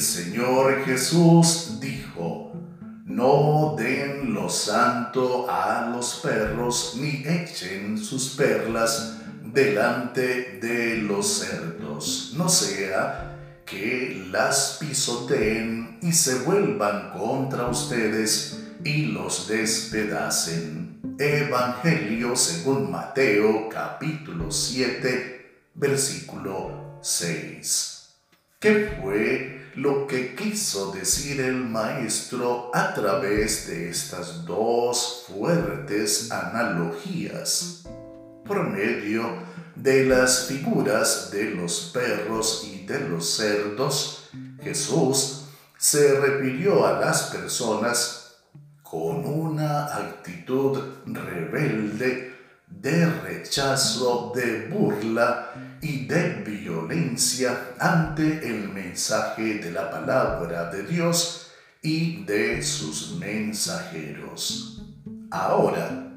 Señor 0.00 0.84
Jesús 0.84 1.78
dijo, 1.80 2.52
no 3.04 3.74
den 3.78 4.34
lo 4.34 4.48
santo 4.48 5.46
a 5.50 5.88
los 5.90 6.20
perros, 6.22 6.96
ni 7.00 7.24
echen 7.26 7.96
sus 7.96 8.30
perlas 8.30 9.18
delante 9.42 10.58
de 10.60 10.98
los 10.98 11.38
cerdos, 11.38 12.34
no 12.36 12.48
sea 12.48 13.62
que 13.64 14.26
las 14.30 14.76
pisoteen 14.78 15.98
y 16.02 16.12
se 16.12 16.40
vuelvan 16.40 17.12
contra 17.12 17.66
ustedes 17.68 18.64
y 18.84 19.06
los 19.06 19.48
despedacen. 19.48 21.16
Evangelio 21.18 22.36
según 22.36 22.90
Mateo 22.90 23.68
capítulo 23.70 24.50
7 24.50 25.70
versículo 25.74 26.98
6. 27.02 28.10
¿Qué 28.60 28.98
fue 29.00 29.65
lo 29.76 30.06
que 30.06 30.34
quiso 30.34 30.90
decir 30.90 31.38
el 31.38 31.56
maestro 31.56 32.70
a 32.72 32.94
través 32.94 33.66
de 33.66 33.90
estas 33.90 34.46
dos 34.46 35.26
fuertes 35.28 36.32
analogías? 36.32 37.84
Por 38.46 38.70
medio 38.70 39.28
de 39.74 40.06
las 40.06 40.46
figuras 40.46 41.30
de 41.30 41.50
los 41.50 41.90
perros 41.92 42.66
y 42.72 42.86
de 42.86 43.00
los 43.00 43.36
cerdos, 43.36 44.30
Jesús 44.62 45.44
se 45.76 46.20
refirió 46.20 46.86
a 46.86 46.98
las 46.98 47.24
personas 47.24 48.38
con 48.82 49.26
una 49.26 49.94
actitud 49.94 50.80
rebelde 51.04 52.35
de 52.68 53.06
rechazo, 53.06 54.32
de 54.34 54.68
burla 54.68 55.78
y 55.80 56.06
de 56.06 56.42
violencia 56.44 57.74
ante 57.78 58.48
el 58.48 58.68
mensaje 58.68 59.58
de 59.58 59.70
la 59.70 59.90
palabra 59.90 60.70
de 60.70 60.82
Dios 60.82 61.50
y 61.82 62.24
de 62.24 62.62
sus 62.62 63.16
mensajeros. 63.18 64.82
Ahora, 65.30 66.12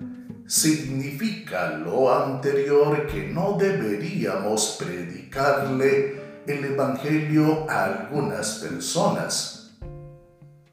significa 0.48 1.72
lo 1.78 2.12
anterior 2.12 3.06
que 3.06 3.28
no 3.28 3.56
deberíamos 3.58 4.78
predicarle 4.80 6.20
el 6.48 6.66
Evangelio 6.66 7.70
a 7.70 7.86
algunas 7.86 8.56
personas. 8.56 9.78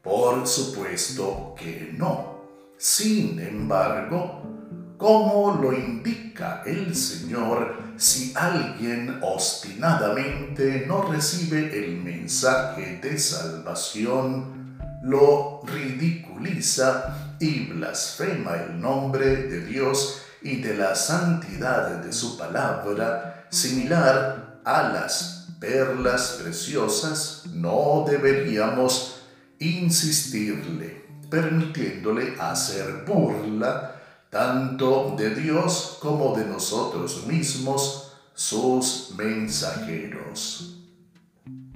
Por 0.01 0.47
supuesto 0.47 1.53
que 1.55 1.93
no. 1.95 2.37
Sin 2.77 3.39
embargo, 3.39 4.56
como 4.97 5.59
lo 5.61 5.73
indica 5.73 6.63
el 6.65 6.95
Señor, 6.95 7.77
si 7.97 8.33
alguien 8.35 9.19
obstinadamente 9.21 10.85
no 10.87 11.03
recibe 11.03 11.77
el 11.77 11.97
mensaje 11.97 12.99
de 13.01 13.17
salvación, 13.19 14.77
lo 15.03 15.61
ridiculiza 15.65 17.35
y 17.39 17.65
blasfema 17.67 18.55
el 18.55 18.81
nombre 18.81 19.43
de 19.43 19.65
Dios 19.65 20.23
y 20.41 20.61
de 20.61 20.75
la 20.75 20.95
santidad 20.95 21.89
de 22.03 22.11
su 22.11 22.37
palabra, 22.37 23.45
similar 23.49 24.61
a 24.65 24.81
las 24.89 25.49
perlas 25.59 26.39
preciosas, 26.41 27.43
no 27.53 28.05
deberíamos 28.07 29.21
insistirle, 29.59 31.05
permitiéndole 31.29 32.35
hacer 32.39 33.03
burla 33.05 33.96
tanto 34.37 35.15
de 35.17 35.31
Dios 35.33 35.97
como 35.99 36.35
de 36.37 36.45
nosotros 36.45 37.25
mismos, 37.25 38.11
sus 38.35 39.15
mensajeros. 39.17 40.75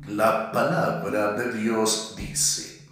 La 0.08 0.52
palabra 0.52 1.34
de 1.34 1.54
Dios 1.54 2.14
dice, 2.16 2.88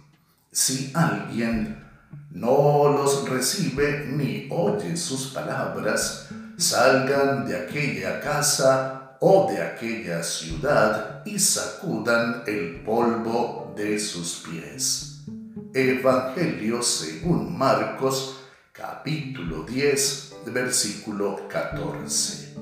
si 0.50 0.90
alguien 0.92 1.88
no 2.32 2.88
los 2.88 3.28
recibe 3.28 4.06
ni 4.08 4.48
oye 4.50 4.96
sus 4.96 5.28
palabras, 5.28 6.26
salgan 6.58 7.46
de 7.46 7.56
aquella 7.56 8.20
casa 8.20 9.18
o 9.20 9.48
de 9.52 9.62
aquella 9.62 10.24
ciudad 10.24 11.22
y 11.24 11.38
sacudan 11.38 12.42
el 12.48 12.80
polvo 12.80 13.72
de 13.76 14.00
sus 14.00 14.42
pies. 14.48 15.20
Evangelio 15.72 16.82
según 16.82 17.56
Marcos 17.56 18.39
capítulo 18.80 19.64
10, 19.64 20.36
versículo 20.46 21.46
14. 21.48 22.56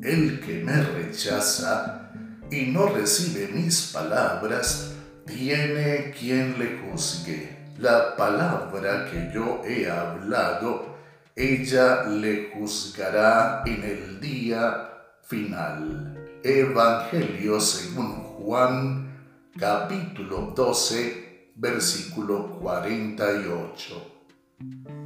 El 0.00 0.40
que 0.40 0.62
me 0.62 0.80
rechaza 0.80 2.12
y 2.48 2.66
no 2.66 2.86
recibe 2.86 3.48
mis 3.48 3.90
palabras, 3.92 4.94
tiene 5.26 6.14
quien 6.16 6.56
le 6.56 6.78
juzgue. 6.78 7.72
La 7.78 8.14
palabra 8.14 9.10
que 9.10 9.28
yo 9.34 9.62
he 9.64 9.90
hablado, 9.90 10.96
ella 11.34 12.04
le 12.04 12.52
juzgará 12.54 13.64
en 13.66 13.82
el 13.82 14.20
día 14.20 14.88
final. 15.24 16.40
Evangelio 16.44 17.60
según 17.60 18.22
Juan, 18.36 19.50
capítulo 19.58 20.52
12, 20.54 21.50
versículo 21.56 22.60
48. 22.60 24.21
Thank 24.62 24.88
you. 24.88 25.01